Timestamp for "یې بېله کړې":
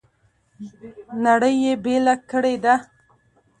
1.63-2.55